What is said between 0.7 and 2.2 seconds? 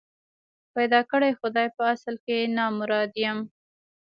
پيدا کړی خدای په اصل